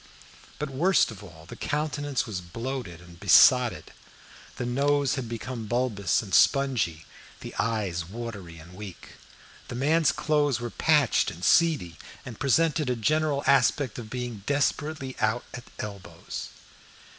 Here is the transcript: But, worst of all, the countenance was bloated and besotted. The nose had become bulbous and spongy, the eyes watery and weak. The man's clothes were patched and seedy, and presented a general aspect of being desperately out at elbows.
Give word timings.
But, 0.57 0.71
worst 0.71 1.11
of 1.11 1.23
all, 1.23 1.45
the 1.47 1.55
countenance 1.55 2.25
was 2.25 2.41
bloated 2.41 3.01
and 3.01 3.19
besotted. 3.19 3.93
The 4.55 4.65
nose 4.65 5.13
had 5.13 5.29
become 5.29 5.67
bulbous 5.67 6.23
and 6.23 6.33
spongy, 6.33 7.05
the 7.41 7.53
eyes 7.59 8.05
watery 8.09 8.57
and 8.57 8.73
weak. 8.73 9.09
The 9.67 9.75
man's 9.75 10.11
clothes 10.11 10.59
were 10.59 10.71
patched 10.71 11.29
and 11.29 11.45
seedy, 11.45 11.97
and 12.25 12.39
presented 12.39 12.89
a 12.89 12.95
general 12.95 13.43
aspect 13.45 13.99
of 13.99 14.09
being 14.09 14.41
desperately 14.47 15.15
out 15.19 15.43
at 15.53 15.65
elbows. 15.77 16.49